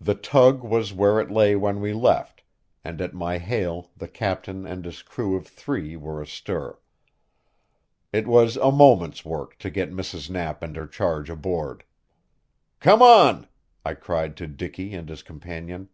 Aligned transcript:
The 0.00 0.14
tug 0.14 0.62
was 0.62 0.94
where 0.94 1.20
it 1.20 1.30
lay 1.30 1.54
when 1.54 1.82
we 1.82 1.92
left, 1.92 2.44
and 2.82 2.98
at 3.02 3.12
my 3.12 3.36
hail 3.36 3.90
the 3.94 4.08
captain 4.08 4.64
and 4.66 4.86
his 4.86 5.02
crew 5.02 5.36
of 5.36 5.46
three 5.46 5.96
were 5.98 6.22
astir. 6.22 6.78
It 8.10 8.26
was 8.26 8.56
a 8.56 8.72
moment's 8.72 9.22
work 9.22 9.58
to 9.58 9.68
get 9.68 9.92
Mrs. 9.92 10.30
Knapp 10.30 10.62
and 10.62 10.76
her 10.76 10.86
charge 10.86 11.28
aboard. 11.28 11.84
"Come 12.78 13.02
on!" 13.02 13.48
I 13.84 13.92
cried 13.92 14.34
to 14.38 14.46
Dicky 14.46 14.94
and 14.94 15.10
his 15.10 15.22
companion. 15.22 15.90